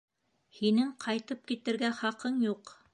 Һинең 0.59 0.89
ҡайтып 1.07 1.47
китергә 1.53 1.95
хаҡың 2.03 2.45
юҡ. 2.51 2.79